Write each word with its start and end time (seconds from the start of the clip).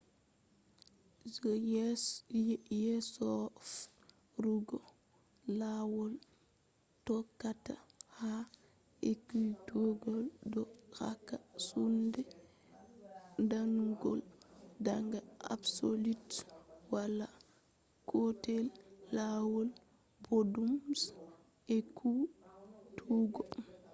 je 1.33 1.53
yesoferugo 2.83 4.77
lawol 5.59 6.13
tokkata 7.07 7.75
ha 8.17 8.33
ekkutuggo 9.11 10.13
do 10.53 10.61
hokka 10.97 11.37
soinde 11.67 12.21
damugo 13.49 14.11
daga 14.87 15.19
absolute. 15.53 16.37
wala 16.93 17.27
gotel 18.09 18.65
lawol 19.17 19.67
boddum 20.25 20.71
je 20.99 21.09
ekkutuggo 21.77 23.43